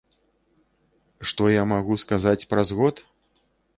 Што 1.31 1.43
я 1.57 1.63
магу 1.73 1.99
сказаць 2.05 2.47
праз 2.55 2.67
год? 2.81 2.95